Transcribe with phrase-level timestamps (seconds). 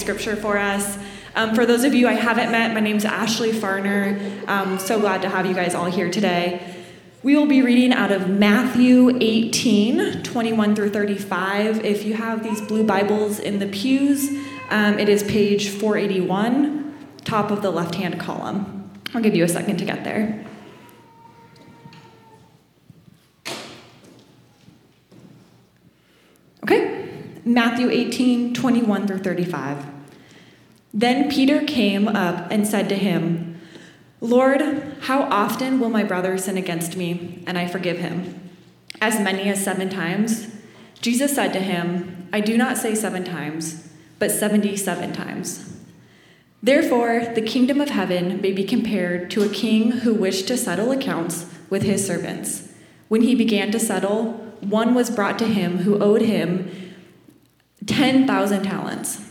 [0.00, 0.98] scripture for us.
[1.34, 4.44] Um, for those of you I haven't met, my name's Ashley Farner.
[4.48, 6.76] I'm so glad to have you guys all here today.
[7.22, 11.84] We will be reading out of Matthew 18, 21 through 35.
[11.84, 14.30] If you have these blue Bibles in the pews,
[14.70, 18.90] um, it is page 481, top of the left hand column.
[19.12, 20.46] I'll give you a second to get there.
[26.64, 27.08] Okay,
[27.50, 29.84] Matthew 18, 21 through 35.
[30.94, 33.60] Then Peter came up and said to him,
[34.20, 34.62] Lord,
[35.00, 38.50] how often will my brother sin against me and I forgive him?
[39.00, 40.46] As many as seven times?
[41.00, 43.88] Jesus said to him, I do not say seven times,
[44.20, 45.76] but 77 times.
[46.62, 50.92] Therefore, the kingdom of heaven may be compared to a king who wished to settle
[50.92, 52.72] accounts with his servants.
[53.08, 56.89] When he began to settle, one was brought to him who owed him
[57.86, 59.26] 10,000 talents.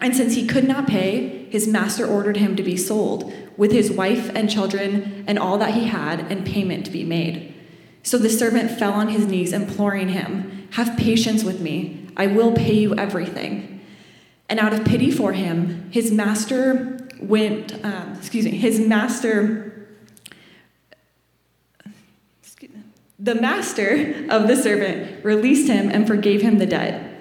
[0.00, 3.90] And since he could not pay, his master ordered him to be sold with his
[3.90, 7.54] wife and children and all that he had, and payment to be made.
[8.02, 12.52] So the servant fell on his knees, imploring him, Have patience with me, I will
[12.52, 13.80] pay you everything.
[14.48, 19.88] And out of pity for him, his master went, um, excuse me, his master,
[22.62, 22.68] me,
[23.18, 27.15] the master of the servant released him and forgave him the debt.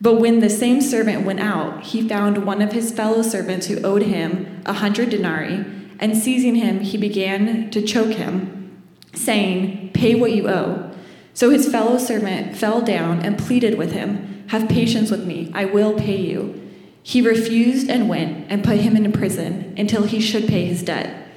[0.00, 3.80] But when the same servant went out, he found one of his fellow servants who
[3.82, 5.64] owed him a hundred denarii,
[5.98, 8.82] and seizing him, he began to choke him,
[9.14, 10.90] saying, Pay what you owe.
[11.32, 15.64] So his fellow servant fell down and pleaded with him, Have patience with me, I
[15.64, 16.62] will pay you.
[17.02, 21.28] He refused and went and put him into prison until he should pay his debt.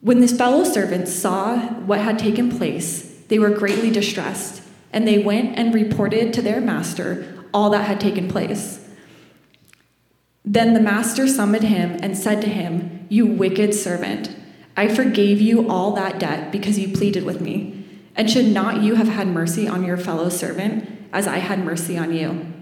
[0.00, 4.62] When his fellow servants saw what had taken place, they were greatly distressed,
[4.92, 8.86] and they went and reported to their master all that had taken place.
[10.44, 14.34] Then the master summoned him and said to him, You wicked servant,
[14.76, 17.84] I forgave you all that debt because you pleaded with me.
[18.16, 21.98] And should not you have had mercy on your fellow servant as I had mercy
[21.98, 22.52] on you?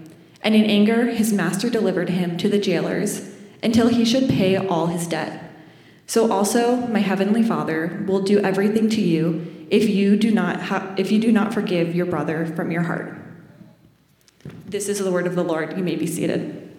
[0.41, 3.33] And in anger, his master delivered him to the jailers
[3.63, 5.51] until he should pay all his debt.
[6.05, 10.93] So also my heavenly Father will do everything to you if you do not ha-
[10.97, 13.26] if you do not forgive your brother from your heart.
[14.69, 15.77] This is the word of the Lord.
[15.77, 16.69] You may be seated.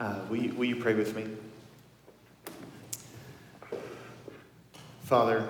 [0.00, 1.28] Uh, will, you, will you pray with me?
[5.04, 5.48] Father,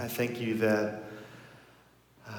[0.00, 1.04] I thank you that
[2.26, 2.34] um,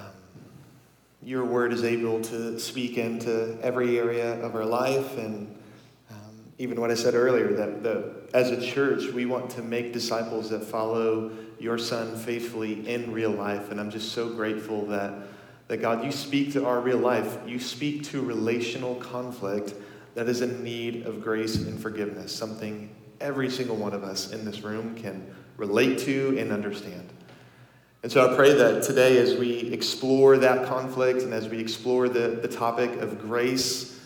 [1.23, 5.56] your word is able to speak into every area of our life and
[6.59, 10.49] even what I said earlier, that the, as a church, we want to make disciples
[10.49, 13.69] that follow your son faithfully in real life.
[13.69, 15.13] And I'm just so grateful that,
[15.67, 17.37] that God, you speak to our real life.
[17.45, 19.73] You speak to relational conflict
[20.15, 22.89] that is in need of grace and forgiveness, something
[23.21, 25.25] every single one of us in this room can
[25.57, 27.09] relate to and understand.
[28.03, 32.09] And so I pray that today, as we explore that conflict and as we explore
[32.09, 33.96] the, the topic of grace,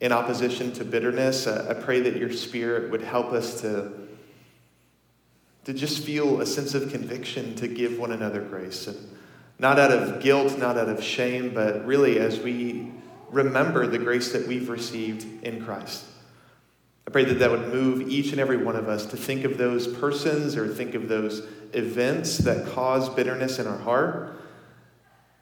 [0.00, 1.46] in opposition to bitterness.
[1.46, 3.92] I pray that your spirit would help us to,
[5.64, 8.86] to just feel a sense of conviction to give one another grace.
[8.86, 8.96] And
[9.58, 12.90] not out of guilt, not out of shame, but really as we
[13.30, 16.04] remember the grace that we've received in Christ.
[17.06, 19.58] I pray that that would move each and every one of us to think of
[19.58, 24.39] those persons or think of those events that cause bitterness in our heart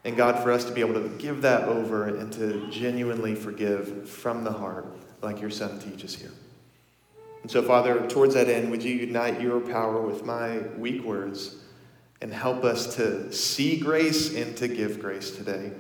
[0.05, 4.09] and God, for us to be able to give that over and to genuinely forgive
[4.09, 4.87] from the heart,
[5.23, 6.33] like your son teaches here.
[7.43, 11.57] And so, Father, towards that end, would you unite your power with my weak words
[12.21, 15.71] and help us to see grace and to give grace today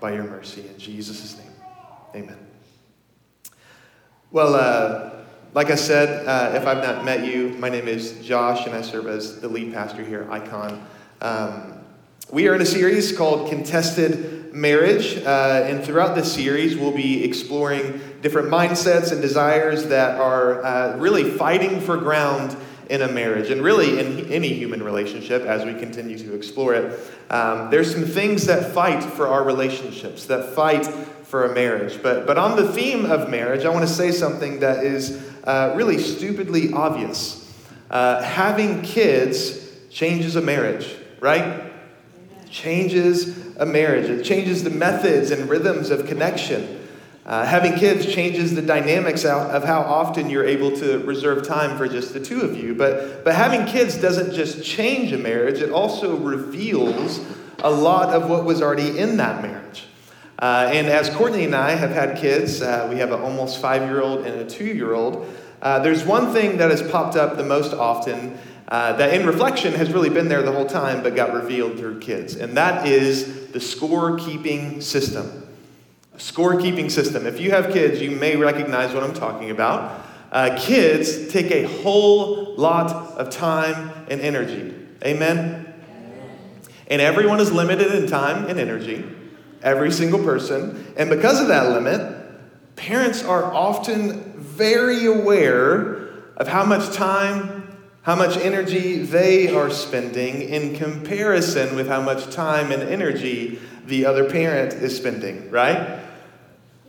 [0.00, 0.66] by your mercy.
[0.66, 1.52] In Jesus' name,
[2.14, 2.38] amen.
[4.32, 8.66] Well, uh, like I said, uh, if I've not met you, my name is Josh,
[8.66, 10.86] and I serve as the lead pastor here at Icon.
[11.20, 11.79] Um,
[12.32, 17.24] we are in a series called Contested Marriage, uh, and throughout this series, we'll be
[17.24, 22.56] exploring different mindsets and desires that are uh, really fighting for ground
[22.88, 27.00] in a marriage, and really in any human relationship as we continue to explore it.
[27.30, 32.00] Um, there's some things that fight for our relationships, that fight for a marriage.
[32.00, 35.74] But, but on the theme of marriage, I want to say something that is uh,
[35.76, 37.52] really stupidly obvious.
[37.90, 41.69] Uh, having kids changes a marriage, right?
[42.50, 46.78] Changes a marriage, it changes the methods and rhythms of connection.
[47.26, 51.86] Uh, having kids changes the dynamics of how often you're able to reserve time for
[51.86, 52.74] just the two of you.
[52.74, 57.24] But, but having kids doesn't just change a marriage, it also reveals
[57.62, 59.86] a lot of what was already in that marriage.
[60.40, 63.82] Uh, and as Courtney and I have had kids, uh, we have an almost five
[63.82, 65.32] year old and a two year old.
[65.60, 68.38] Uh, there's one thing that has popped up the most often
[68.70, 71.98] uh, that in reflection has really been there the whole time but got revealed through
[71.98, 75.48] kids, and that is the scorekeeping system.
[76.16, 77.26] Scorekeeping system.
[77.26, 80.06] If you have kids, you may recognize what I'm talking about.
[80.30, 84.74] Uh, kids take a whole lot of time and energy.
[85.02, 85.66] Amen?
[86.86, 89.04] And everyone is limited in time and energy,
[89.62, 90.92] every single person.
[90.96, 92.16] And because of that limit,
[92.76, 97.59] parents are often very aware of how much time
[98.02, 104.06] how much energy they are spending in comparison with how much time and energy the
[104.06, 106.00] other parent is spending, right?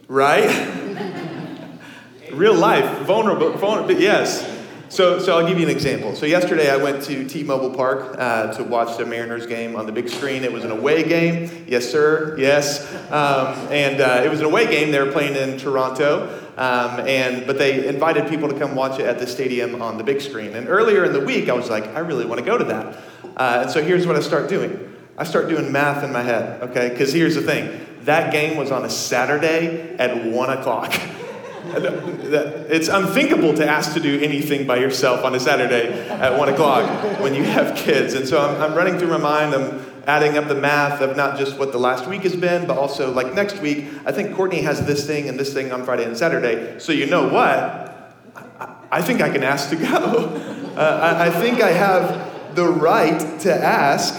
[0.07, 0.49] Right?
[2.31, 4.47] Real life, vulnerable, vulnerable, yes.
[4.87, 6.15] So, so I'll give you an example.
[6.15, 9.91] So yesterday I went to T-Mobile Park uh, to watch the Mariners game on the
[9.93, 10.43] big screen.
[10.43, 12.93] It was an away game, yes sir, yes.
[13.09, 14.91] Um, and uh, it was an away game.
[14.91, 16.40] They were playing in Toronto.
[16.57, 20.03] Um, and, but they invited people to come watch it at the stadium on the
[20.03, 20.53] big screen.
[20.53, 22.97] And earlier in the week, I was like, I really want to go to that.
[23.37, 24.87] Uh, and so here's what I start doing
[25.17, 26.89] I start doing math in my head, okay?
[26.89, 30.91] Because here's the thing that game was on a Saturday at 1 o'clock.
[31.65, 37.19] it's unthinkable to ask to do anything by yourself on a Saturday at 1 o'clock
[37.19, 38.15] when you have kids.
[38.15, 39.53] And so I'm, I'm running through my mind.
[39.53, 42.77] I'm adding up the math of not just what the last week has been, but
[42.77, 46.05] also like next week, I think Courtney has this thing and this thing on Friday
[46.05, 46.79] and Saturday.
[46.79, 48.17] So you know what?
[48.59, 50.47] I, I think I can ask to go.
[50.71, 54.15] Uh, I, I, think I have the right to ask.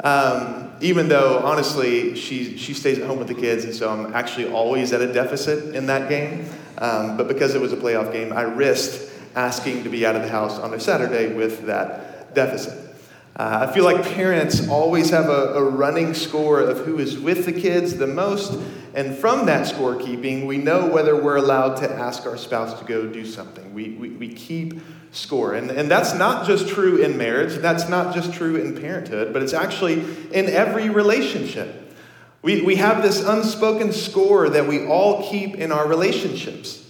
[0.00, 4.12] Um, even though honestly she, she stays at home with the kids and so i'm
[4.14, 6.46] actually always at a deficit in that game
[6.78, 10.22] um, but because it was a playoff game i risked asking to be out of
[10.22, 12.93] the house on a saturday with that deficit
[13.36, 17.46] uh, I feel like parents always have a, a, running score of who is with
[17.46, 18.56] the kids the most,
[18.94, 23.08] and from that scorekeeping, we know whether we're allowed to ask our spouse to go
[23.08, 23.74] do something.
[23.74, 25.54] We, we, we keep score.
[25.54, 29.42] And, and that's not just true in marriage, that's not just true in parenthood, but
[29.42, 31.96] it's actually in every relationship.
[32.42, 36.86] We, we have this unspoken score that we all keep in our relationships.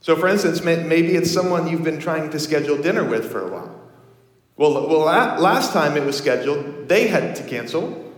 [0.00, 3.50] So, for instance, maybe it's someone you've been trying to schedule dinner with for a
[3.50, 3.83] while.
[4.56, 8.12] Well, well, last time it was scheduled, they had to cancel.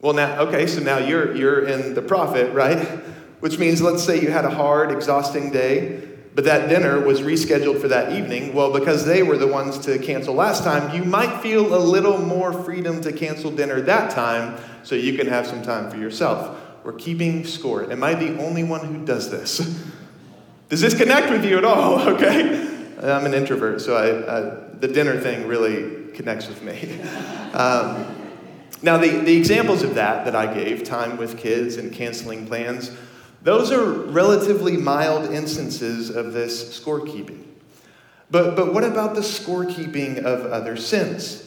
[0.00, 2.78] Well, now, okay, so now you're, you're in the profit, right?
[3.40, 7.80] Which means, let's say you had a hard, exhausting day, but that dinner was rescheduled
[7.80, 8.54] for that evening.
[8.54, 12.18] Well, because they were the ones to cancel last time, you might feel a little
[12.18, 16.60] more freedom to cancel dinner that time so you can have some time for yourself.
[16.84, 17.90] We're keeping score.
[17.90, 19.58] Am I the only one who does this?
[20.68, 22.00] Does this connect with you at all?
[22.14, 22.72] Okay.
[22.98, 27.00] I'm an introvert, so I, I, the dinner thing really connects with me.
[27.52, 28.16] um,
[28.82, 32.90] now, the, the examples of that that I gave, time with kids and canceling plans,
[33.42, 37.44] those are relatively mild instances of this scorekeeping.
[38.30, 41.42] But, but what about the scorekeeping of other sins?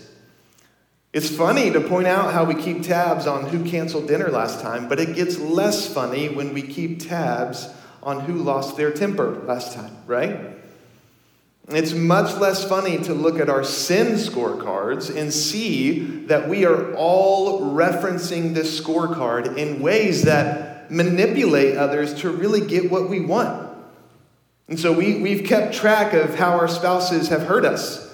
[1.11, 4.87] It's funny to point out how we keep tabs on who canceled dinner last time,
[4.87, 7.67] but it gets less funny when we keep tabs
[8.01, 10.58] on who lost their temper last time, right?
[11.71, 16.95] It's much less funny to look at our sin scorecards and see that we are
[16.95, 23.69] all referencing this scorecard in ways that manipulate others to really get what we want.
[24.67, 28.07] And so we, we've kept track of how our spouses have hurt us.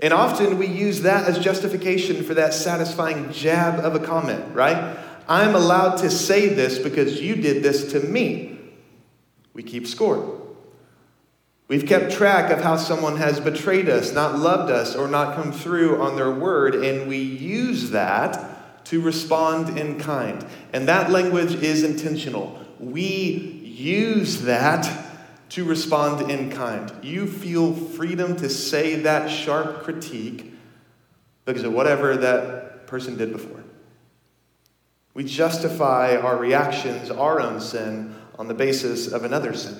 [0.00, 4.96] And often we use that as justification for that satisfying jab of a comment, right?
[5.26, 8.58] I'm allowed to say this because you did this to me.
[9.54, 10.47] We keep score.
[11.68, 15.52] We've kept track of how someone has betrayed us, not loved us, or not come
[15.52, 20.46] through on their word, and we use that to respond in kind.
[20.72, 22.58] And that language is intentional.
[22.80, 24.90] We use that
[25.50, 26.90] to respond in kind.
[27.02, 30.54] You feel freedom to say that sharp critique
[31.44, 33.62] because of whatever that person did before.
[35.12, 39.76] We justify our reactions, our own sin, on the basis of another sin.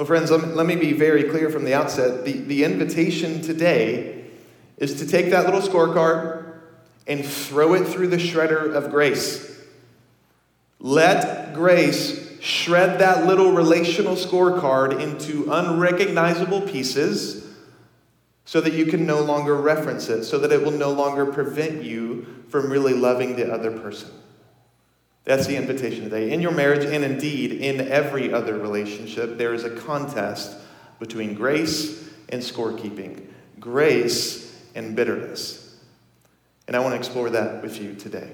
[0.00, 2.24] Well, friends, let me, be very clear from the outset.
[2.24, 4.24] The, the invitation today
[4.78, 6.54] is to take that little scorecard
[7.06, 9.60] and throw it through the shredder of grace.
[10.78, 17.46] Let grace shred that little relational scorecard into unrecognizable pieces
[18.46, 21.82] so that you can no longer reference it, so that it will no longer prevent
[21.82, 24.08] you from really loving the other person.
[25.24, 26.32] That's the invitation today.
[26.32, 30.56] In your marriage, and indeed in every other relationship, there is a contest
[30.98, 33.26] between grace and scorekeeping,
[33.58, 35.76] grace and bitterness.
[36.66, 38.30] And I want to explore that with you today.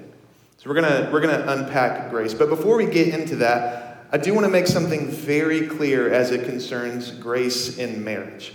[0.59, 2.35] So we're going we're going to unpack grace.
[2.35, 6.31] But before we get into that, I do want to make something very clear as
[6.31, 8.53] it concerns grace in marriage.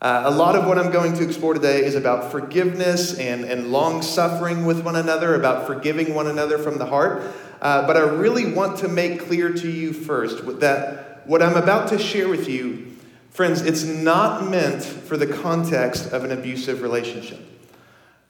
[0.00, 3.72] Uh, a lot of what I'm going to explore today is about forgiveness and, and
[3.72, 7.22] long suffering with one another, about forgiving one another from the heart.
[7.64, 11.88] Uh, but I really want to make clear to you first that what I'm about
[11.88, 12.94] to share with you,
[13.30, 17.40] friends, it's not meant for the context of an abusive relationship.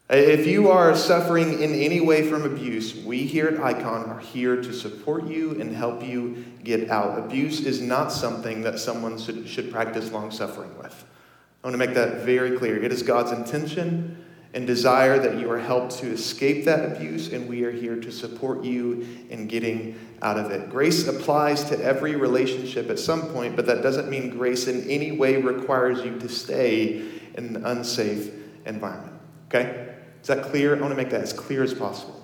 [0.09, 4.55] If you are suffering in any way from abuse, we here at Icon are here
[4.55, 7.19] to support you and help you get out.
[7.19, 11.05] Abuse is not something that someone should, should practice long suffering with.
[11.65, 12.81] I want to make that very clear.
[12.81, 14.24] It is God's intention
[14.55, 18.13] and desire that you are helped to escape that abuse, and we are here to
[18.13, 20.71] support you in getting out of it.
[20.71, 25.11] Grace applies to every relationship at some point, but that doesn't mean grace in any
[25.11, 28.33] way requires you to stay in an unsafe
[28.65, 29.21] environment.
[29.49, 29.97] Okay?
[30.23, 30.77] Is that clear?
[30.77, 32.23] I want to make that as clear as possible.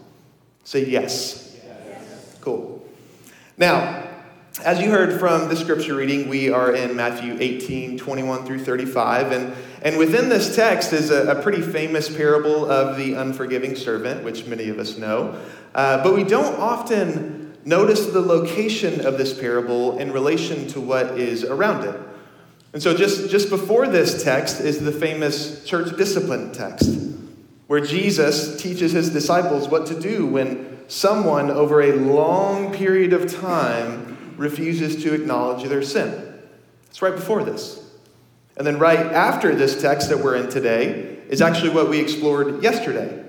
[0.62, 1.58] Say yes.
[1.64, 2.36] yes.
[2.40, 2.88] Cool.
[3.58, 4.08] Now,
[4.58, 9.32] as you heard from the scripture reading, we are in Matthew 18, 21 through 35.
[9.32, 14.24] And, and within this text is a, a pretty famous parable of the unforgiving servant,
[14.24, 15.40] which many of us know.
[15.74, 21.18] Uh, but we don't often notice the location of this parable in relation to what
[21.18, 21.98] is around it.
[22.72, 26.98] And so, just, just before this text is the famous church discipline text,
[27.66, 33.32] where Jesus teaches his disciples what to do when someone, over a long period of
[33.32, 34.09] time,
[34.40, 36.40] refuses to acknowledge their sin.
[36.88, 37.86] It's right before this.
[38.56, 42.62] And then, right after this text that we're in today, is actually what we explored
[42.62, 43.24] yesterday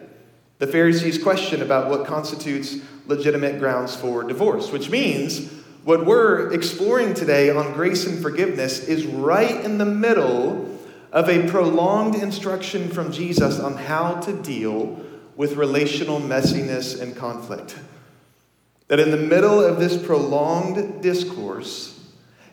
[0.61, 2.77] the Pharisees' question about what constitutes
[3.07, 5.51] legitimate grounds for divorce, which means
[5.83, 10.77] what we're exploring today on grace and forgiveness is right in the middle
[11.11, 15.03] of a prolonged instruction from Jesus on how to deal
[15.35, 17.75] with relational messiness and conflict.
[18.91, 21.97] That in the middle of this prolonged discourse,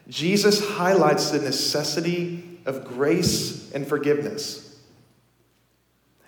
[0.09, 4.79] Jesus highlights the necessity of grace and forgiveness.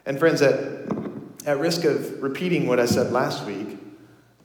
[0.05, 0.59] And, friends, at,
[1.47, 3.79] at risk of repeating what I said last week,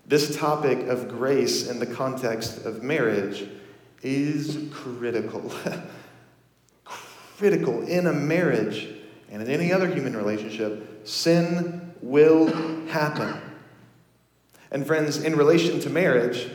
[0.05, 3.49] this topic of grace in the context of marriage
[4.03, 5.51] is critical.
[7.37, 7.81] critical.
[7.87, 8.87] In a marriage
[9.31, 12.53] and in any other human relationship, sin will
[12.85, 13.41] happen.
[14.75, 16.49] And friends, in relation to marriage,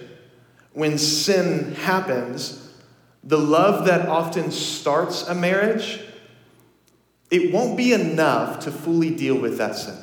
[0.74, 2.70] when sin happens,
[3.24, 6.02] the love that often starts a marriage,
[7.30, 9.96] it won't be enough to fully deal with that sin.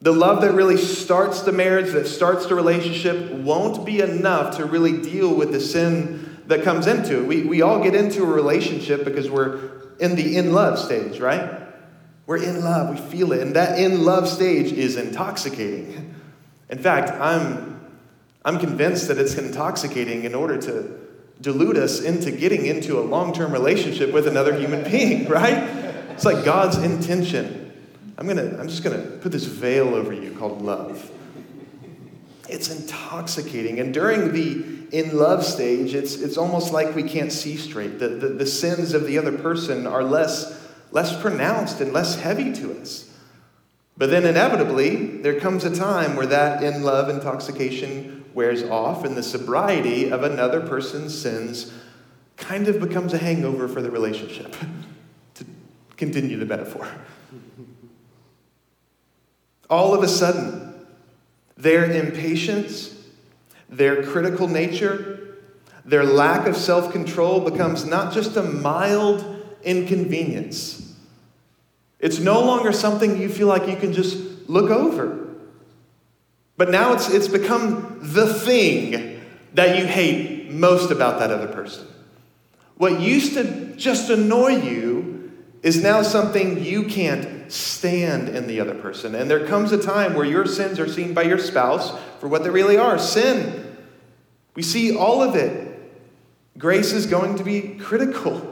[0.00, 4.64] The love that really starts the marriage, that starts the relationship, won't be enough to
[4.64, 7.26] really deal with the sin that comes into it.
[7.26, 9.58] We, we all get into a relationship because we're
[9.98, 11.62] in the in love stage, right?
[12.26, 13.40] We're in love, we feel it.
[13.40, 16.12] And that in love stage is intoxicating.
[16.68, 17.80] In fact, I'm,
[18.44, 21.00] I'm convinced that it's intoxicating in order to
[21.40, 25.62] delude us into getting into a long term relationship with another human being, right?
[26.10, 27.62] It's like God's intention.
[28.18, 31.10] I'm, gonna, I'm just going to put this veil over you called love.
[32.48, 33.80] It's intoxicating.
[33.80, 37.98] And during the in love stage, it's, it's almost like we can't see straight.
[37.98, 42.52] The, the, the sins of the other person are less, less pronounced and less heavy
[42.54, 43.05] to us.
[43.98, 49.16] But then inevitably, there comes a time where that in love intoxication wears off, and
[49.16, 51.72] the sobriety of another person's sins
[52.36, 54.54] kind of becomes a hangover for the relationship,
[55.34, 55.46] to
[55.96, 56.86] continue the metaphor.
[59.70, 60.86] All of a sudden,
[61.56, 62.94] their impatience,
[63.70, 65.38] their critical nature,
[65.86, 69.24] their lack of self control becomes not just a mild
[69.62, 70.75] inconvenience
[72.06, 74.16] it's no longer something you feel like you can just
[74.48, 75.26] look over.
[76.56, 79.20] But now it's, it's become the thing
[79.54, 81.84] that you hate most about that other person.
[82.76, 85.32] What used to just annoy you
[85.64, 89.16] is now something you can't stand in the other person.
[89.16, 92.44] And there comes a time where your sins are seen by your spouse for what
[92.44, 93.76] they really are sin.
[94.54, 95.76] We see all of it.
[96.56, 98.45] Grace is going to be critical.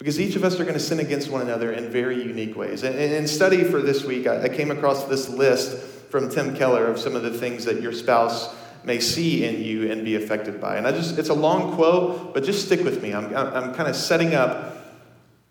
[0.00, 2.84] Because each of us are going to sin against one another in very unique ways.
[2.84, 5.76] And in study for this week, I came across this list
[6.08, 8.48] from Tim Keller of some of the things that your spouse
[8.82, 10.78] may see in you and be affected by.
[10.78, 13.12] And I just, it's a long quote, but just stick with me.
[13.12, 14.74] I'm, I'm kind of setting up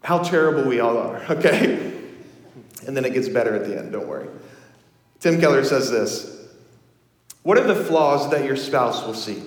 [0.02, 1.94] how terrible we all are, okay?
[2.88, 4.30] And then it gets better at the end, don't worry.
[5.20, 6.50] Tim Keller says this
[7.44, 9.44] What are the flaws that your spouse will see?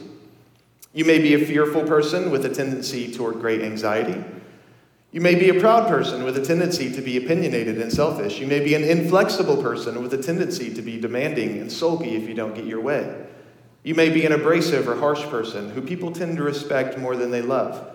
[0.94, 4.22] You may be a fearful person with a tendency toward great anxiety.
[5.12, 8.40] You may be a proud person with a tendency to be opinionated and selfish.
[8.40, 12.26] You may be an inflexible person with a tendency to be demanding and sulky if
[12.26, 13.26] you don't get your way.
[13.82, 17.30] You may be an abrasive or harsh person who people tend to respect more than
[17.30, 17.94] they love.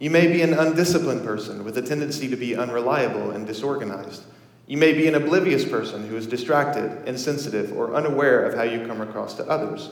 [0.00, 4.24] You may be an undisciplined person with a tendency to be unreliable and disorganized.
[4.66, 8.84] You may be an oblivious person who is distracted, insensitive, or unaware of how you
[8.88, 9.90] come across to others.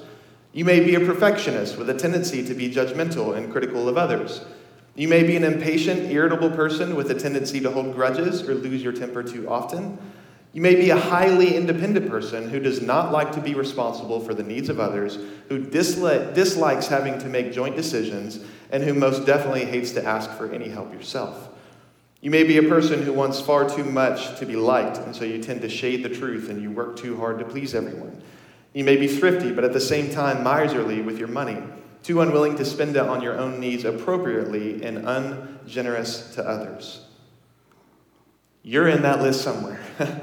[0.52, 4.44] You may be a perfectionist with a tendency to be judgmental and critical of others.
[4.96, 8.82] You may be an impatient, irritable person with a tendency to hold grudges or lose
[8.82, 9.98] your temper too often.
[10.52, 14.34] You may be a highly independent person who does not like to be responsible for
[14.34, 18.38] the needs of others, who dislikes having to make joint decisions,
[18.70, 21.48] and who most definitely hates to ask for any help yourself.
[22.20, 25.24] You may be a person who wants far too much to be liked, and so
[25.24, 28.22] you tend to shade the truth and you work too hard to please everyone.
[28.72, 31.58] You may be thrifty, but at the same time miserly with your money
[32.04, 37.00] too unwilling to spend it on your own needs appropriately and ungenerous to others.
[38.62, 39.80] You're in that list somewhere.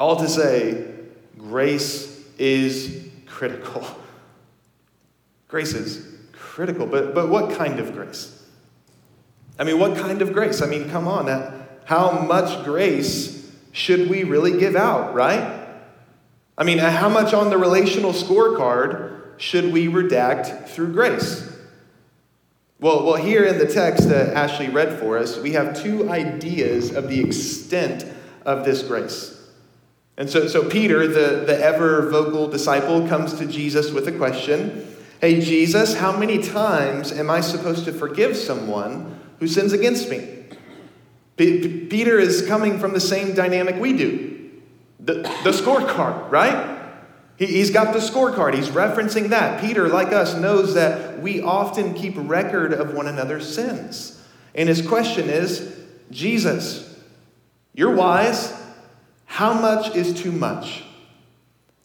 [0.00, 0.90] All to say,
[1.36, 3.84] grace is critical.
[5.48, 8.46] Grace is critical, but, but what kind of grace?
[9.58, 10.62] I mean, what kind of grace?
[10.62, 11.26] I mean, come on.
[11.84, 15.66] How much grace should we really give out, right?
[16.56, 19.11] I mean, how much on the relational scorecard
[19.42, 21.52] should we redact through grace?
[22.78, 26.94] Well, well, here in the text that Ashley read for us, we have two ideas
[26.94, 28.06] of the extent
[28.46, 29.50] of this grace.
[30.16, 34.86] And so, so Peter, the, the ever vocal disciple, comes to Jesus with a question
[35.20, 40.44] Hey, Jesus, how many times am I supposed to forgive someone who sins against me?
[41.36, 44.50] P- Peter is coming from the same dynamic we do
[45.00, 46.81] the, the scorecard, right?
[47.46, 48.54] He, has got the scorecard.
[48.54, 49.60] He's referencing that.
[49.60, 54.20] Peter, like us, knows that we often keep record of one another's sins.
[54.54, 55.76] And his question is
[56.10, 56.96] Jesus,
[57.74, 58.58] you're wise.
[59.24, 60.84] How much is too much?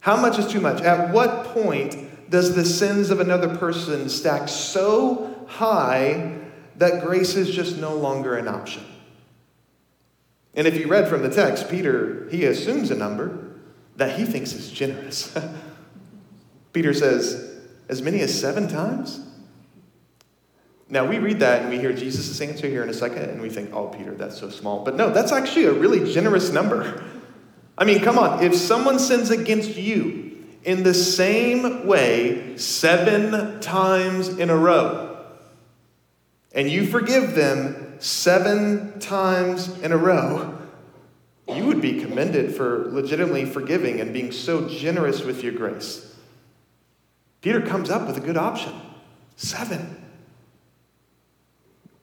[0.02, 0.82] How much is too much?
[0.82, 6.38] At what point does the sins of another person stack so high
[6.76, 8.84] that grace is just no longer an option?
[10.54, 13.47] And if you read from the text, Peter, he assumes a number
[13.98, 15.38] that he thinks is generous.
[16.74, 19.20] Peter says, as many as seven times?
[20.90, 23.50] Now, we read that and we hear Jesus' answer here in a second, and we
[23.50, 24.86] think, oh, Peter, that's so small.
[24.86, 27.04] But no, that's actually a really generous number.
[27.78, 28.44] I mean, come on.
[28.44, 35.26] If someone sins against you in the same way seven times in a row,
[36.54, 40.57] and you forgive them seven times in a row,
[41.50, 46.16] you would be commended for legitimately forgiving and being so generous with your grace.
[47.42, 48.74] Peter comes up with a good option
[49.38, 50.04] seven.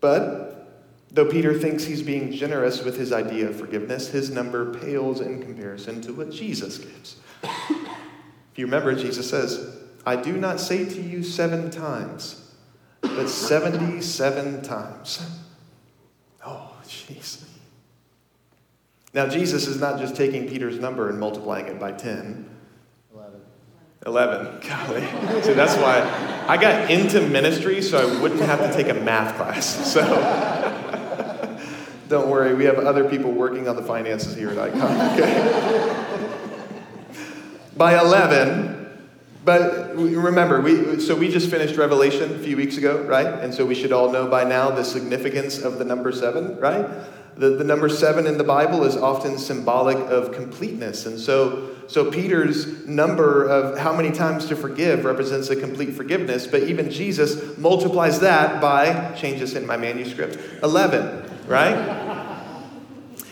[0.00, 5.20] But though Peter thinks he's being generous with his idea of forgiveness, his number pales
[5.20, 7.16] in comparison to what Jesus gives.
[7.42, 12.52] if you remember, Jesus says, I do not say to you seven times,
[13.00, 15.26] but 77 times.
[16.46, 17.44] Oh, jeez.
[19.14, 22.50] Now, Jesus is not just taking Peter's number and multiplying it by 10.
[23.14, 23.40] 11.
[24.06, 24.46] 11.
[24.68, 25.42] Golly.
[25.42, 26.02] so that's why
[26.48, 29.94] I got into ministry so I wouldn't have to take a math class.
[29.94, 30.02] So
[32.08, 34.80] don't worry, we have other people working on the finances here at Icon.
[35.20, 36.10] Okay?
[37.76, 38.86] by 11,
[39.44, 43.26] but remember, we, so we just finished Revelation a few weeks ago, right?
[43.26, 46.86] And so we should all know by now the significance of the number seven, right?
[47.36, 51.06] The, the number seven in the Bible is often symbolic of completeness.
[51.06, 56.46] And so, so Peter's number of how many times to forgive represents a complete forgiveness,
[56.46, 62.14] but even Jesus multiplies that by, change this in my manuscript, 11, right?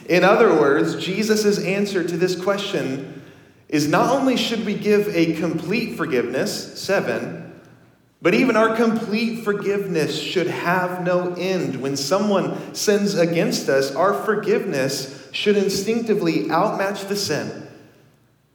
[0.09, 3.23] In other words, Jesus' answer to this question
[3.69, 7.42] is not only should we give a complete forgiveness, seven,
[8.23, 11.83] but even our complete forgiveness should have no end.
[11.83, 17.67] When someone sins against us, our forgiveness should instinctively outmatch the sin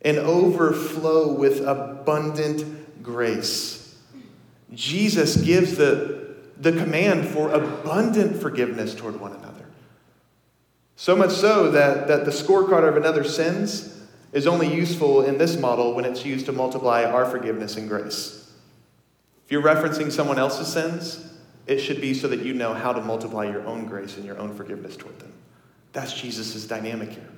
[0.01, 3.97] and overflow with abundant grace.
[4.73, 9.65] Jesus gives the, the command for abundant forgiveness toward one another.
[10.95, 14.01] So much so that, that the scorecard of another sins
[14.31, 18.36] is only useful in this model when it's used to multiply our forgiveness and grace.
[19.47, 21.25] If you're referencing someone else's sins,
[21.67, 24.37] it should be so that you know how to multiply your own grace and your
[24.37, 25.31] own forgiveness toward them.
[25.93, 27.29] That's Jesus' dynamic here.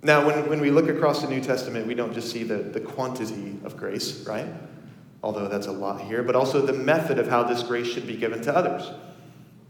[0.00, 2.78] Now, when, when we look across the New Testament, we don't just see the, the
[2.78, 4.46] quantity of grace, right?
[5.24, 8.14] Although that's a lot here, but also the method of how this grace should be
[8.14, 8.92] given to others.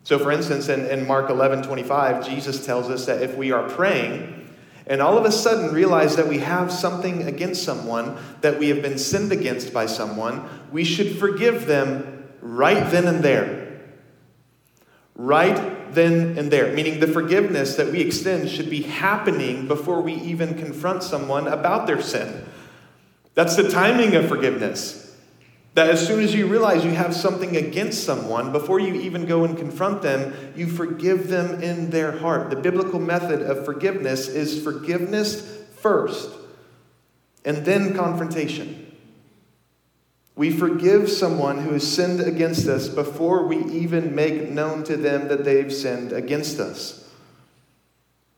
[0.04, 3.66] So, for instance, in, in Mark 11 25, Jesus tells us that if we are
[3.70, 4.45] praying
[4.86, 8.82] and all of a sudden realize that we have something against someone, that we have
[8.82, 13.80] been sinned against by someone, we should forgive them right then and there.
[15.16, 16.72] Right then and there.
[16.72, 21.86] Meaning the forgiveness that we extend should be happening before we even confront someone about
[21.86, 22.44] their sin.
[23.34, 25.05] That's the timing of forgiveness.
[25.76, 29.44] That as soon as you realize you have something against someone, before you even go
[29.44, 32.48] and confront them, you forgive them in their heart.
[32.48, 36.30] The biblical method of forgiveness is forgiveness first
[37.44, 38.90] and then confrontation.
[40.34, 45.28] We forgive someone who has sinned against us before we even make known to them
[45.28, 47.06] that they've sinned against us.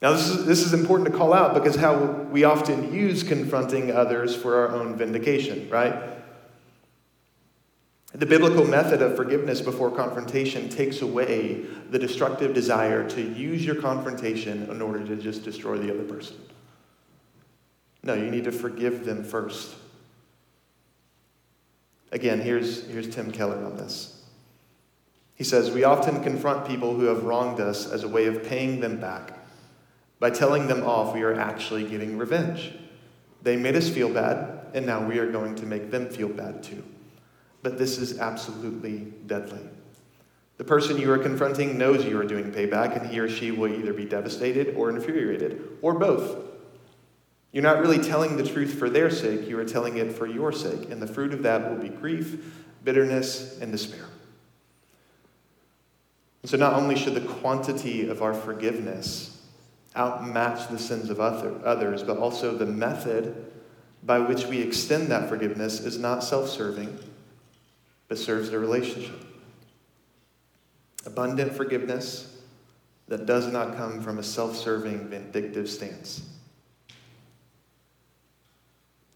[0.03, 3.93] Now, this is, this is important to call out because how we often use confronting
[3.93, 6.18] others for our own vindication, right?
[8.15, 13.75] The biblical method of forgiveness before confrontation takes away the destructive desire to use your
[13.75, 16.37] confrontation in order to just destroy the other person.
[18.03, 19.75] No, you need to forgive them first.
[22.11, 24.25] Again, here's, here's Tim Keller on this.
[25.35, 28.81] He says, We often confront people who have wronged us as a way of paying
[28.81, 29.39] them back.
[30.19, 32.73] By telling them off, we are actually getting revenge.
[33.43, 36.63] They made us feel bad, and now we are going to make them feel bad
[36.63, 36.83] too
[37.63, 39.61] but this is absolutely deadly.
[40.59, 43.73] The person you are confronting knows you are doing payback, and he or she will
[43.73, 46.45] either be devastated or infuriated, or both.
[47.53, 50.53] You're not really telling the truth for their sake, you are telling it for your
[50.53, 54.05] sake, and the fruit of that will be grief, bitterness, and despair.
[56.45, 59.41] So, not only should the quantity of our forgiveness
[59.95, 63.53] outmatch the sins of others, but also the method
[64.03, 66.99] by which we extend that forgiveness is not self serving
[68.09, 69.25] but serves the relationship.
[71.07, 72.39] Abundant forgiveness
[73.07, 76.23] that does not come from a self serving, vindictive stance.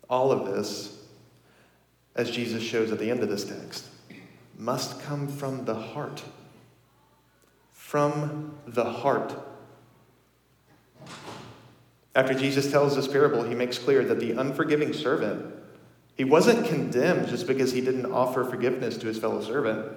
[0.08, 0.98] All of this,
[2.14, 3.86] as Jesus shows at the end of this text,
[4.58, 6.22] must come from the heart.
[7.72, 9.34] From the heart.
[12.14, 15.54] After Jesus tells this parable, he makes clear that the unforgiving servant
[16.16, 19.90] he wasn't condemned just because he didn't offer forgiveness to his fellow servant.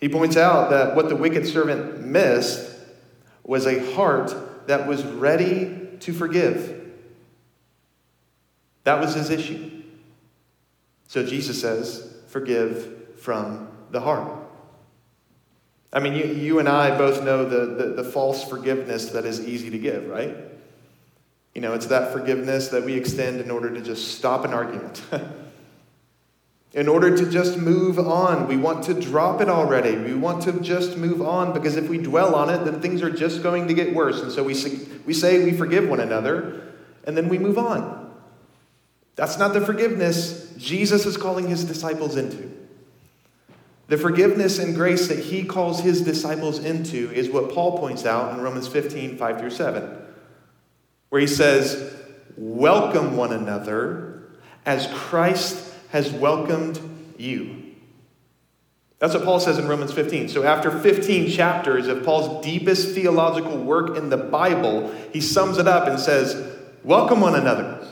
[0.00, 2.74] He points out that what the wicked servant missed
[3.44, 4.34] was a heart
[4.66, 6.92] that was ready to forgive.
[8.84, 9.82] That was his issue.
[11.08, 14.30] So Jesus says, forgive from the heart.
[15.92, 19.40] I mean, you, you and I both know the, the, the false forgiveness that is
[19.40, 20.36] easy to give, right?
[21.56, 25.02] You know, it's that forgiveness that we extend in order to just stop an argument.
[26.74, 28.46] in order to just move on.
[28.46, 29.96] We want to drop it already.
[29.96, 33.08] We want to just move on because if we dwell on it, then things are
[33.08, 34.20] just going to get worse.
[34.20, 34.54] And so we
[35.06, 38.14] we say we forgive one another and then we move on.
[39.14, 42.54] That's not the forgiveness Jesus is calling his disciples into.
[43.88, 48.34] The forgiveness and grace that he calls his disciples into is what Paul points out
[48.34, 50.02] in Romans 15 5 through 7
[51.08, 51.94] where he says,
[52.36, 54.28] Welcome one another
[54.64, 56.78] as Christ has welcomed
[57.16, 57.62] you.
[58.98, 60.28] That's what Paul says in Romans 15.
[60.28, 65.68] So, after 15 chapters of Paul's deepest theological work in the Bible, he sums it
[65.68, 67.86] up and says, Welcome one another.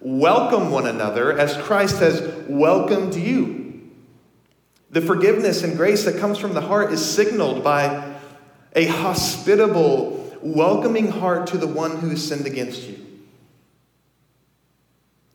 [0.00, 3.90] Welcome one another as Christ has welcomed you.
[4.90, 8.16] The forgiveness and grace that comes from the heart is signaled by
[8.74, 12.98] a hospitable, welcoming heart to the one who has sinned against you.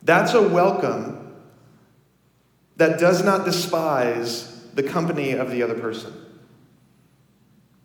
[0.02, 1.34] That's a welcome
[2.76, 6.12] that does not despise the company of the other person.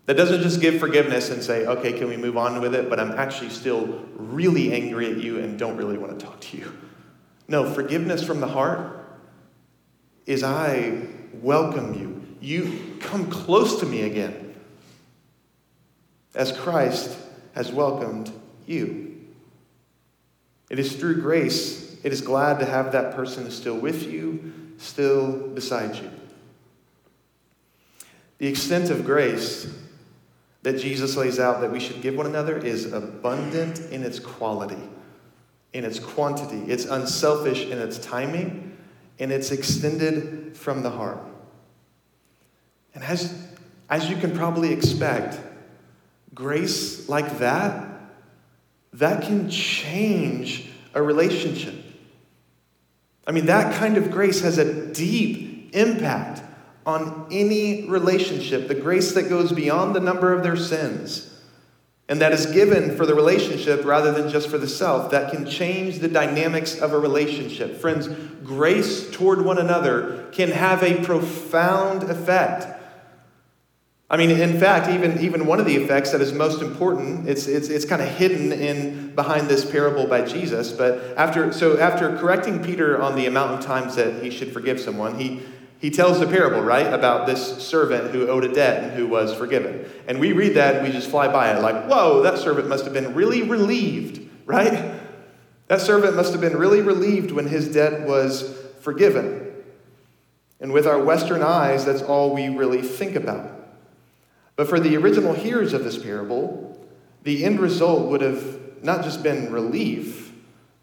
[0.06, 2.90] That doesn't just give forgiveness and say, okay, can we move on with it?
[2.90, 6.58] But I'm actually still really angry at you and don't really want to talk to
[6.58, 6.74] you.
[7.48, 9.08] No, forgiveness from the heart
[10.26, 12.38] is I welcome you.
[12.42, 14.51] You come close to me again
[16.36, 17.18] as Christ
[17.54, 18.32] has welcomed
[18.66, 19.18] you.
[20.70, 25.50] It is through grace, it is glad to have that person still with you, still
[25.50, 26.10] beside you.
[28.38, 29.68] The extent of grace
[30.64, 34.82] that Jesus lays out that we should give one another is abundant in its quality,
[35.74, 36.72] in its quantity.
[36.72, 38.78] It's unselfish in its timing,
[39.20, 41.20] and it's extended from the heart.
[42.96, 43.48] And as,
[43.90, 45.40] as you can probably expect,
[46.34, 47.92] Grace like that
[48.94, 51.76] that can change a relationship.
[53.26, 56.42] I mean, that kind of grace has a deep impact
[56.86, 61.28] on any relationship, the grace that goes beyond the number of their sins.
[62.10, 65.46] And that is given for the relationship rather than just for the self, that can
[65.46, 67.78] change the dynamics of a relationship.
[67.78, 68.10] Friends,
[68.44, 72.81] grace toward one another can have a profound effect.
[74.12, 77.48] I mean, in fact, even, even one of the effects that is most important, it's,
[77.48, 80.74] it's, it's kind of hidden in behind this parable by Jesus.
[80.74, 84.82] But after, so after correcting Peter on the amount of times that he should forgive
[84.82, 85.42] someone, he,
[85.80, 89.34] he tells the parable, right, about this servant who owed a debt and who was
[89.34, 89.90] forgiven.
[90.10, 92.84] And we read that and we just fly by it like, whoa, that servant must
[92.84, 94.94] have been really relieved, right?
[95.68, 99.54] That servant must have been really relieved when his debt was forgiven.
[100.60, 103.61] And with our Western eyes, that's all we really think about.
[104.62, 106.80] But for the original hearers of this parable,
[107.24, 110.34] the end result would have not just been relief,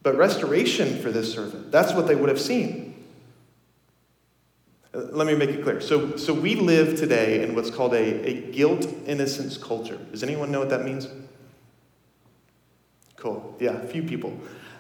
[0.03, 1.71] but restoration for this servant.
[1.71, 3.05] That's what they would have seen.
[4.93, 5.81] Let me make it clear.
[5.81, 10.01] So, so we live today in what's called a, a guilt innocence culture.
[10.11, 11.07] Does anyone know what that means?
[13.14, 13.57] Cool.
[13.61, 14.37] Yeah, a few people.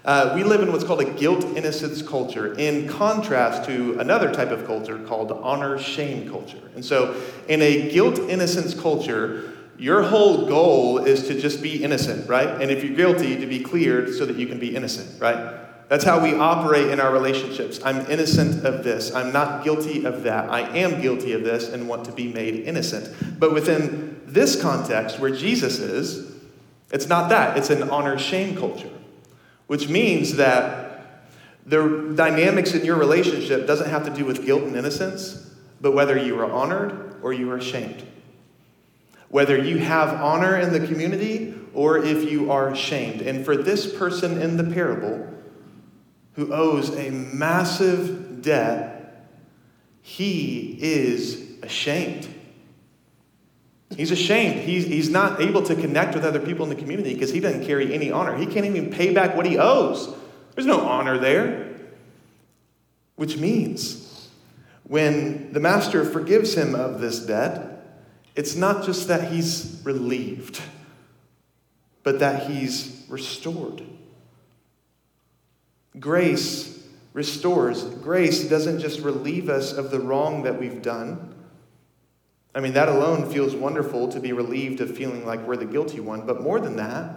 [0.08, 4.48] Uh, we live in what's called a guilt innocence culture, in contrast to another type
[4.50, 6.70] of culture called honor shame culture.
[6.74, 7.14] And so,
[7.46, 12.48] in a guilt innocence culture, your whole goal is to just be innocent, right?
[12.48, 15.58] And if you're guilty, to be cleared so that you can be innocent, right?
[15.90, 17.78] That's how we operate in our relationships.
[17.84, 19.14] I'm innocent of this.
[19.14, 20.48] I'm not guilty of that.
[20.48, 23.38] I am guilty of this and want to be made innocent.
[23.38, 26.34] But within this context, where Jesus is,
[26.92, 27.58] it's not that.
[27.58, 28.88] It's an honor shame culture,
[29.68, 31.20] which means that
[31.64, 36.16] the dynamics in your relationship doesn't have to do with guilt and innocence, but whether
[36.16, 38.02] you are honored or you are shamed.
[39.28, 43.20] Whether you have honor in the community or if you are shamed.
[43.20, 45.26] And for this person in the parable,
[46.34, 49.28] who owes a massive debt,
[50.00, 52.26] he is ashamed.
[53.98, 54.60] He's ashamed.
[54.60, 57.66] He's, he's not able to connect with other people in the community because he doesn't
[57.66, 58.36] carry any honor.
[58.36, 60.14] He can't even pay back what he owes.
[60.54, 61.74] There's no honor there.
[63.16, 64.28] Which means
[64.84, 68.04] when the master forgives him of this debt,
[68.36, 70.62] it's not just that he's relieved,
[72.04, 73.82] but that he's restored.
[75.98, 77.82] Grace restores.
[77.82, 81.34] Grace doesn't just relieve us of the wrong that we've done.
[82.58, 86.00] I mean, that alone feels wonderful to be relieved of feeling like we're the guilty
[86.00, 86.26] one.
[86.26, 87.14] But more than that,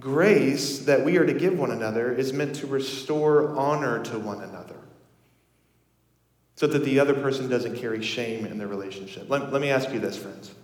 [0.00, 4.42] grace that we are to give one another is meant to restore honor to one
[4.42, 4.78] another
[6.54, 9.28] so that the other person doesn't carry shame in the relationship.
[9.28, 10.54] Let, let me ask you this, friends.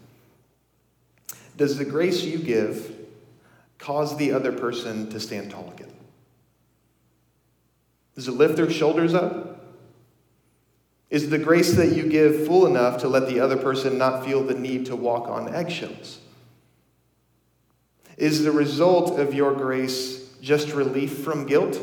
[1.59, 2.96] Does the grace you give
[3.76, 5.92] cause the other person to stand tall again?
[8.14, 9.52] Does it lift their shoulders up?
[11.12, 14.42] Is the grace that you give full enough to let the other person not feel
[14.42, 16.20] the need to walk on eggshells?
[18.16, 21.79] Is the result of your grace just relief from guilt?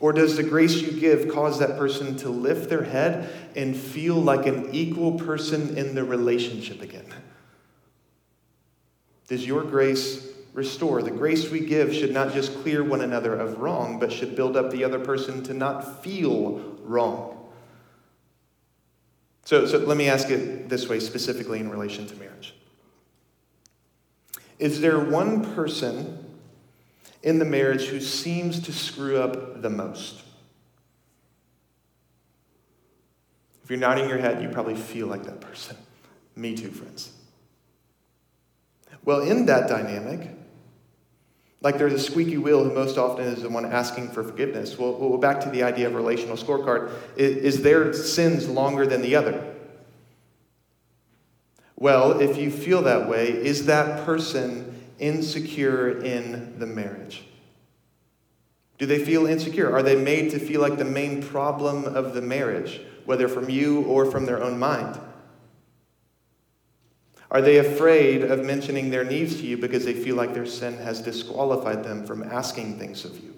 [0.00, 4.14] Or does the grace you give cause that person to lift their head and feel
[4.14, 7.12] like an equal person in the relationship again?
[9.28, 11.02] Does your grace restore.
[11.02, 14.56] The grace we give should not just clear one another of wrong, but should build
[14.56, 16.58] up the other person to not feel
[16.88, 17.34] wrong.
[19.44, 22.54] So, so let me ask it this way, specifically in relation to marriage.
[24.58, 26.36] Is there one person
[27.22, 30.22] in the marriage who seems to screw up the most?
[33.62, 35.76] If you're nodding your head, you probably feel like that person.
[36.34, 37.12] Me too, friends.
[39.04, 40.37] Well, in that dynamic,
[41.60, 44.78] like there's a squeaky wheel who most often is the one asking for forgiveness.
[44.78, 46.92] Well, well back to the idea of relational scorecard.
[47.16, 49.54] Is, is their sins longer than the other?
[51.76, 57.24] Well, if you feel that way, is that person insecure in the marriage?
[58.78, 59.72] Do they feel insecure?
[59.72, 63.82] Are they made to feel like the main problem of the marriage, whether from you
[63.82, 64.98] or from their own mind?
[67.30, 70.76] Are they afraid of mentioning their needs to you because they feel like their sin
[70.78, 73.34] has disqualified them from asking things of you?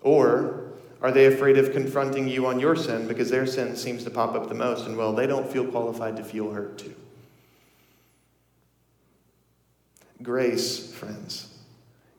[0.00, 4.10] Or are they afraid of confronting you on your sin because their sin seems to
[4.10, 6.94] pop up the most and, well, they don't feel qualified to feel hurt too?
[10.22, 11.58] Grace, friends,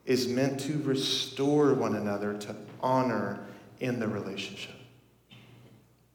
[0.06, 3.40] is meant to restore one another to honor
[3.80, 4.74] in the relationship.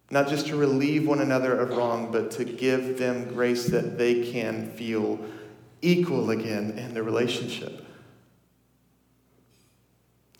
[0.10, 4.32] Not just to relieve one another of wrong, but to give them grace that they
[4.32, 5.20] can feel
[5.82, 7.86] equal again in the relationship.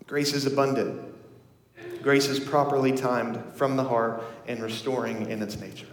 [0.06, 1.02] Grace is abundant.
[2.02, 5.86] Grace is properly timed from the heart and restoring in its nature.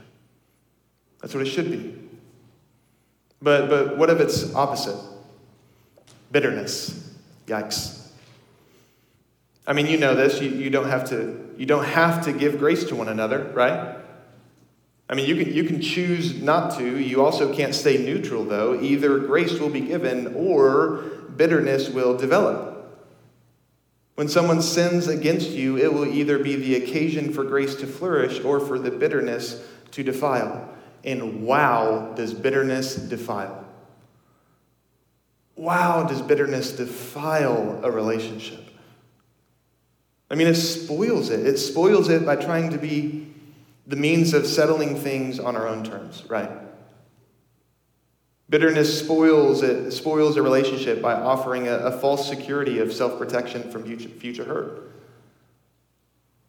[1.22, 1.94] That's what it should be.
[3.42, 4.98] But, but what if it's opposite?
[6.32, 7.14] Bitterness.
[7.48, 8.08] Yikes.
[9.68, 10.40] I mean, you know this.
[10.42, 13.98] You, you, don't have to, you don't have to give grace to one another, right?
[15.08, 16.98] I mean, you can, you can choose not to.
[16.98, 18.80] You also can't stay neutral, though.
[18.80, 21.04] Either grace will be given or
[21.36, 22.74] bitterness will develop.
[24.16, 28.40] When someone sins against you, it will either be the occasion for grace to flourish
[28.44, 30.70] or for the bitterness to defile.
[31.04, 33.64] And wow, does bitterness defile.
[35.56, 38.65] Wow, does bitterness defile a relationship.
[40.30, 41.46] I mean, it spoils it.
[41.46, 43.28] It spoils it by trying to be
[43.88, 46.50] the means of settling things on our own terms, right?
[48.50, 53.70] Bitterness spoils it, spoils a relationship by offering a, a false security of self protection
[53.72, 54.92] from future, future hurt.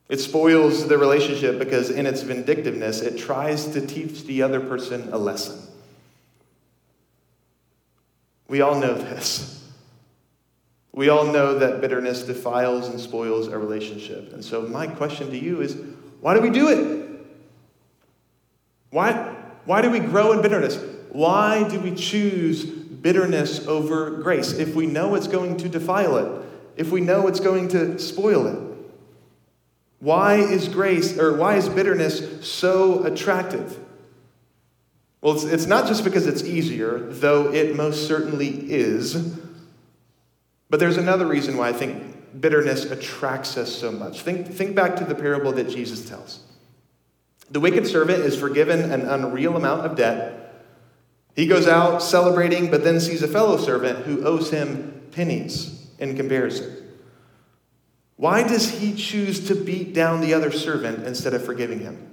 [0.09, 5.09] It spoils the relationship because, in its vindictiveness, it tries to teach the other person
[5.13, 5.59] a lesson.
[8.47, 9.66] We all know this.
[10.97, 14.33] We all know that bitterness defiles and spoils a relationship.
[14.33, 15.77] And so, my question to you is
[16.23, 17.07] why do we do it?
[18.89, 19.13] Why,
[19.67, 20.83] why do we grow in bitterness?
[21.11, 26.43] Why do we choose bitterness over grace if we know it's going to defile it,
[26.77, 28.59] if we know it's going to spoil it?
[29.99, 33.79] Why is grace, or why is bitterness so attractive?
[35.21, 39.39] Well, it's, it's not just because it's easier, though it most certainly is,
[40.69, 44.23] but there's another reason why I think bitterness attracts us so much.
[44.23, 46.41] Think, think back to the parable that Jesus tells.
[47.51, 50.65] The wicked servant is forgiven an unreal amount of debt.
[51.37, 56.17] He goes out celebrating, but then sees a fellow servant who owes him pennies in
[56.17, 56.77] comparison.
[58.17, 62.11] Why does he choose to beat down the other servant instead of forgiving him?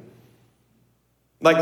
[1.39, 1.57] Like,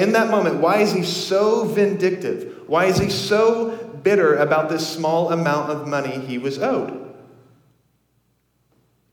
[0.00, 2.62] in that moment, why is he so vindictive?
[2.66, 7.14] Why is he so bitter about this small amount of money he was owed?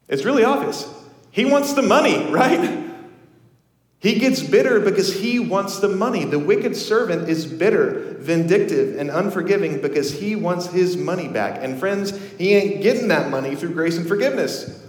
[0.08, 0.89] It's really obvious.
[1.31, 2.86] He wants the money, right?
[3.99, 6.23] He gets bitter because he wants the money.
[6.23, 11.62] The wicked servant is bitter, vindictive, and unforgiving because he wants his money back.
[11.62, 14.81] And friends, he ain't getting that money through grace and forgiveness.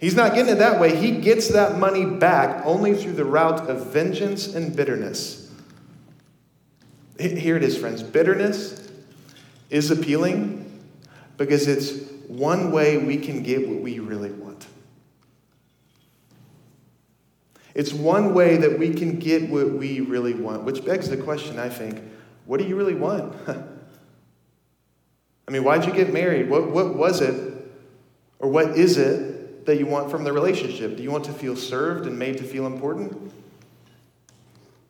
[0.00, 0.96] He's not getting it that way.
[0.96, 5.39] He gets that money back only through the route of vengeance and bitterness.
[7.20, 8.02] Here it is, friends.
[8.02, 8.90] Bitterness
[9.68, 10.80] is appealing
[11.36, 14.66] because it's one way we can get what we really want.
[17.74, 21.58] It's one way that we can get what we really want, which begs the question,
[21.58, 22.00] I think
[22.46, 23.36] what do you really want?
[25.46, 26.48] I mean, why'd you get married?
[26.48, 27.34] What, what was it,
[28.38, 30.96] or what is it that you want from the relationship?
[30.96, 33.30] Do you want to feel served and made to feel important?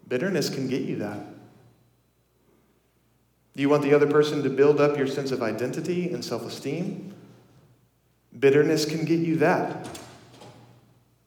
[0.06, 1.29] Bitterness can get you that.
[3.54, 6.46] Do you want the other person to build up your sense of identity and self
[6.46, 7.14] esteem?
[8.38, 9.88] Bitterness can get you that.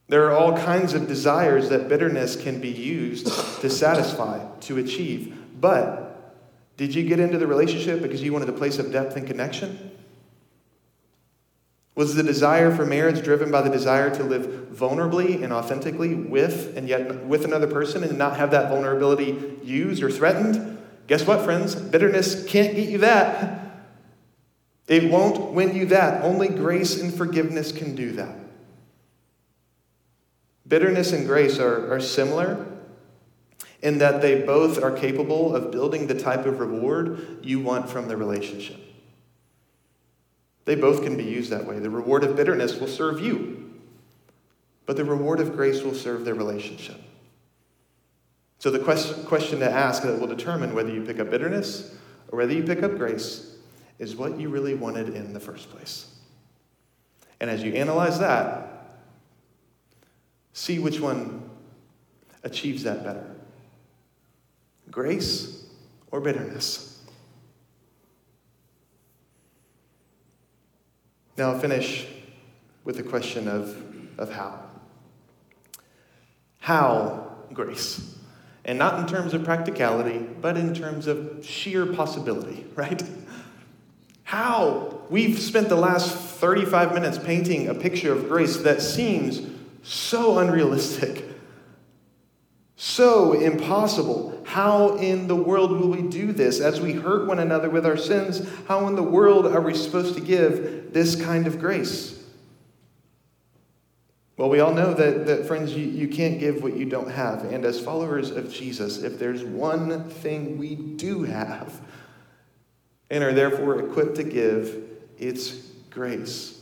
[0.07, 3.27] There are all kinds of desires that bitterness can be used
[3.61, 5.37] to satisfy, to achieve.
[5.59, 6.13] But
[6.77, 9.91] did you get into the relationship because you wanted a place of depth and connection?
[11.95, 16.75] Was the desire for marriage driven by the desire to live vulnerably and authentically with
[16.75, 20.72] and yet with another person and not have that vulnerability used or threatened?
[21.07, 21.75] Guess what, friends?
[21.75, 23.59] Bitterness can't get you that.
[24.87, 26.23] It won't win you that.
[26.23, 28.35] Only grace and forgiveness can do that.
[30.67, 32.65] Bitterness and grace are, are similar
[33.81, 38.07] in that they both are capable of building the type of reward you want from
[38.07, 38.79] the relationship.
[40.65, 41.79] They both can be used that way.
[41.79, 43.73] The reward of bitterness will serve you,
[44.85, 47.01] but the reward of grace will serve the relationship.
[48.63, 51.93] So, the question, question to ask that will determine whether you pick up bitterness
[52.29, 53.57] or whether you pick up grace
[53.99, 56.09] is what you really wanted in the first place.
[57.41, 58.73] And as you analyze that,
[60.53, 61.49] See which one
[62.43, 63.25] achieves that better
[64.91, 65.65] grace
[66.11, 67.01] or bitterness.
[71.35, 72.07] Now I'll finish
[72.85, 73.75] with the question of,
[74.19, 74.59] of how.
[76.59, 78.19] How grace?
[78.65, 83.03] And not in terms of practicality, but in terms of sheer possibility, right?
[84.23, 85.01] How?
[85.09, 89.41] We've spent the last 35 minutes painting a picture of grace that seems
[89.83, 91.25] so unrealistic.
[92.75, 94.41] So impossible.
[94.45, 96.59] How in the world will we do this?
[96.59, 100.15] As we hurt one another with our sins, how in the world are we supposed
[100.15, 102.22] to give this kind of grace?
[104.35, 107.45] Well, we all know that, that friends, you, you can't give what you don't have.
[107.45, 111.79] And as followers of Jesus, if there's one thing we do have
[113.11, 115.51] and are therefore equipped to give, it's
[115.91, 116.59] grace.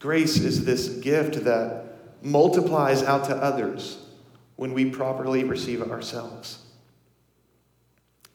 [0.00, 1.84] Grace is this gift that
[2.22, 3.98] multiplies out to others
[4.56, 6.58] when we properly receive it ourselves.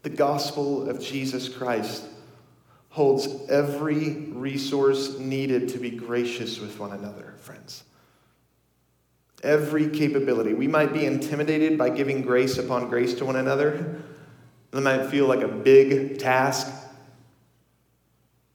[0.04, 2.06] The gospel of Jesus Christ
[2.94, 7.84] holds every resource needed to be gracious with one another, friends.
[9.42, 10.54] Every capability.
[10.54, 14.00] We might be intimidated by giving grace upon grace to one another.
[14.72, 16.72] It might feel like a big task.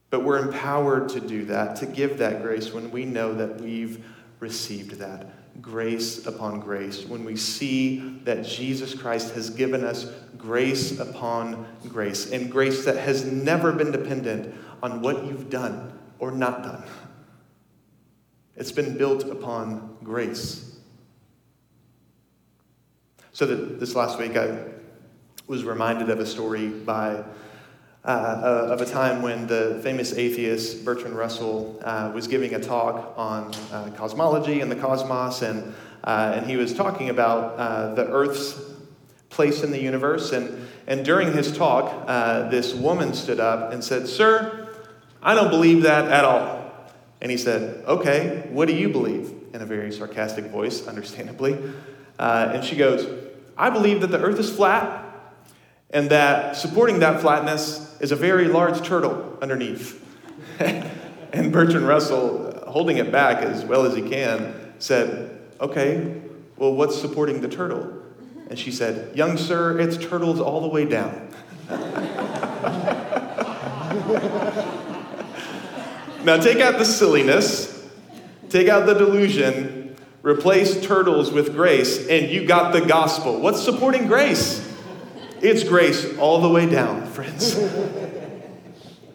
[0.09, 4.05] But we're empowered to do that, to give that grace when we know that we've
[4.39, 5.27] received that
[5.61, 12.31] grace upon grace, when we see that Jesus Christ has given us grace upon grace,
[12.31, 16.83] and grace that has never been dependent on what you've done or not done.
[18.57, 20.77] It's been built upon grace.
[23.33, 24.65] So that this last week I
[25.47, 27.25] was reminded of a story by
[28.09, 32.59] uh, uh, of a time when the famous atheist Bertrand Russell uh, was giving a
[32.59, 37.95] talk on uh, cosmology and the cosmos, and, uh, and he was talking about uh,
[37.95, 38.59] the Earth's
[39.29, 40.33] place in the universe.
[40.33, 42.07] And, and during his talk,
[42.51, 44.71] this woman stood up and said, Sir,
[45.23, 46.73] I don't believe that at all.
[47.21, 49.35] And he said, Okay, what do you believe?
[49.53, 51.59] In a very sarcastic voice, understandably.
[52.19, 53.07] and she goes,
[53.55, 55.05] I believe that the Earth is flat
[55.91, 60.05] and that supporting that flatness is a very large turtle underneath.
[60.59, 66.21] and Bertrand Russell, holding it back as well as he can, said, Okay,
[66.57, 67.93] well, what's supporting the turtle?
[68.49, 71.29] And she said, Young sir, it's turtles all the way down.
[76.25, 77.87] now take out the silliness,
[78.49, 83.41] take out the delusion, replace turtles with grace, and you got the gospel.
[83.41, 84.68] What's supporting grace?
[85.41, 87.55] It's grace all the way down, friends.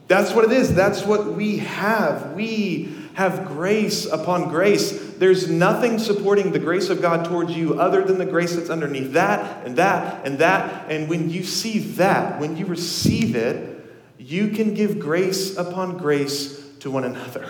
[0.08, 0.76] That's what it is.
[0.76, 2.34] That's what we have.
[2.34, 5.14] We have grace upon grace.
[5.14, 9.14] There's nothing supporting the grace of God towards you other than the grace that's underneath
[9.14, 10.90] that and that and that.
[10.90, 13.70] And when you see that, when you receive it,
[14.18, 17.48] you can give grace upon grace to one another.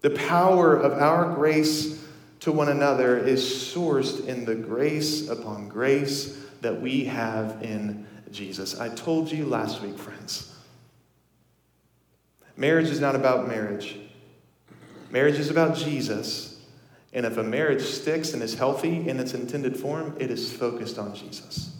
[0.00, 2.02] The power of our grace
[2.40, 8.78] to one another is sourced in the grace upon grace that we have in Jesus.
[8.78, 10.54] I told you last week, friends.
[12.56, 13.98] Marriage is not about marriage.
[15.10, 16.60] Marriage is about Jesus.
[17.12, 20.98] And if a marriage sticks and is healthy in its intended form, it is focused
[20.98, 21.74] on Jesus.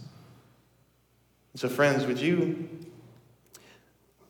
[1.54, 2.68] So, friends, would you,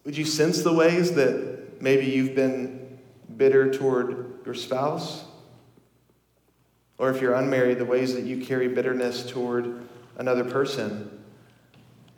[0.04, 2.98] would you sense the ways that maybe you've been
[3.36, 5.24] bitter toward your spouse?
[6.98, 11.18] Or if you're unmarried, the ways that you carry bitterness toward another person?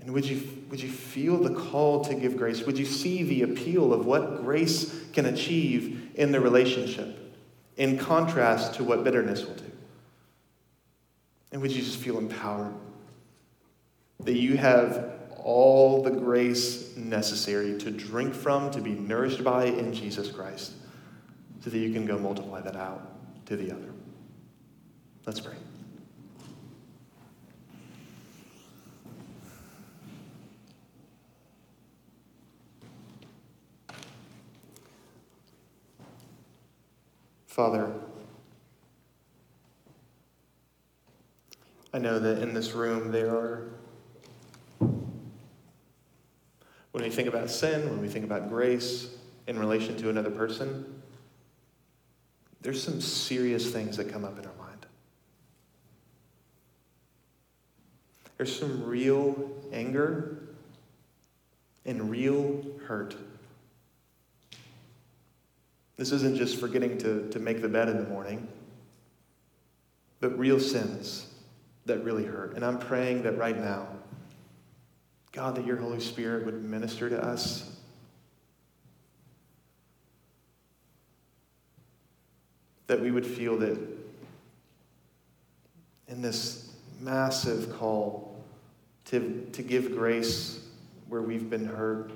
[0.00, 2.64] And would you, would you feel the call to give grace?
[2.64, 7.18] Would you see the appeal of what grace can achieve in the relationship
[7.76, 9.70] in contrast to what bitterness will do?
[11.52, 12.74] And would you just feel empowered
[14.20, 19.92] that you have all the grace necessary to drink from, to be nourished by in
[19.92, 20.72] Jesus Christ,
[21.60, 23.92] so that you can go multiply that out to the other?
[25.26, 25.54] Let's pray.
[37.52, 37.92] Father,
[41.92, 43.68] I know that in this room there are,
[44.78, 49.10] when we think about sin, when we think about grace
[49.46, 51.02] in relation to another person,
[52.62, 54.86] there's some serious things that come up in our mind.
[58.38, 60.38] There's some real anger
[61.84, 63.14] and real hurt
[65.96, 68.48] this isn't just forgetting to, to make the bed in the morning,
[70.20, 71.26] but real sins
[71.86, 72.54] that really hurt.
[72.54, 73.88] And I'm praying that right now,
[75.32, 77.70] God, that your Holy Spirit would minister to us.
[82.86, 83.78] That we would feel that
[86.08, 88.44] in this massive call
[89.06, 90.60] to, to give grace
[91.08, 92.12] where we've been hurt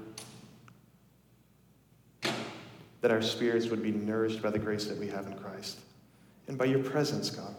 [3.06, 5.78] that our spirits would be nourished by the grace that we have in Christ
[6.48, 7.54] and by your presence, God.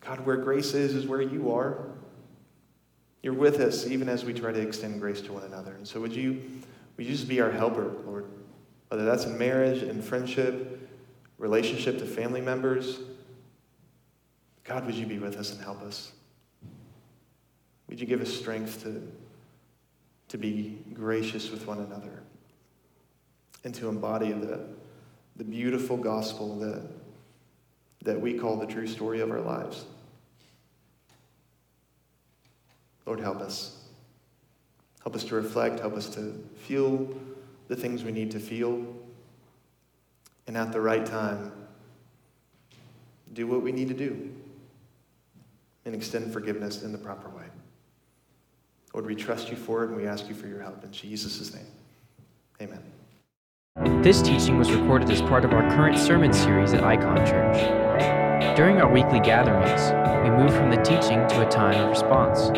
[0.00, 1.84] God, where grace is, is where you are.
[3.22, 5.72] You're with us even as we try to extend grace to one another.
[5.72, 6.40] And so would you,
[6.96, 8.24] would you just be our helper, Lord?
[8.88, 10.90] Whether that's in marriage, in friendship,
[11.36, 13.00] relationship to family members.
[14.64, 16.12] God, would you be with us and help us?
[17.90, 19.06] Would you give us strength to,
[20.28, 22.22] to be gracious with one another
[23.64, 24.60] and to embody the,
[25.36, 26.82] the beautiful gospel that,
[28.02, 29.84] that we call the true story of our lives?
[33.06, 33.76] Lord, help us.
[35.02, 37.08] Help us to reflect, help us to feel
[37.68, 38.84] the things we need to feel,
[40.46, 41.52] and at the right time,
[43.32, 44.32] do what we need to do
[45.84, 47.44] and extend forgiveness in the proper way.
[48.92, 50.82] Lord, we trust you for it and we ask you for your help.
[50.82, 51.66] In Jesus' name,
[52.60, 52.99] amen.
[54.02, 58.56] This teaching was recorded as part of our current sermon series at Icon Church.
[58.56, 59.92] During our weekly gatherings,
[60.24, 62.48] we move from the teaching to a time of response.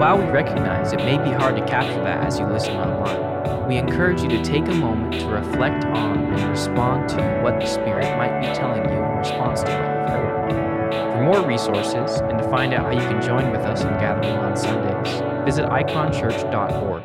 [0.00, 3.76] While we recognize it may be hard to capture that as you listen online, we
[3.76, 8.16] encourage you to take a moment to reflect on and respond to what the Spirit
[8.16, 11.12] might be telling you in response to what you've heard.
[11.12, 14.36] For more resources and to find out how you can join with us in gathering
[14.36, 17.02] on Sundays, visit iconchurch.org.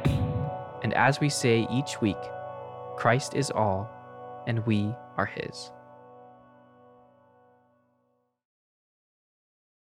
[0.83, 2.17] And as we say each week,
[2.95, 3.89] Christ is all,
[4.47, 5.71] and we are His.